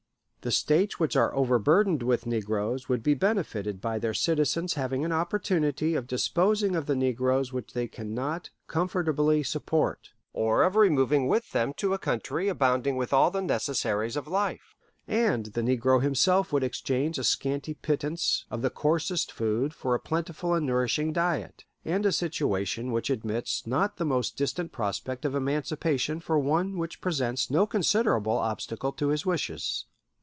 [0.43, 5.11] "The States which are overburdened with negroes would be benefited by their citizens having an
[5.11, 11.27] opportunity of disposing of the negroes which they can not comfortably support, or of removing
[11.27, 14.73] with them to a country abounding with all the necessaries of life;
[15.07, 19.99] and the negro himself would exchange a scanty pittance of the coarsest food for a
[19.99, 25.35] plentiful and nourishing diet, and a situation which admits not the most distant prospect of
[25.35, 29.85] emancipation for one which presents no considerable obstacle to his wishes."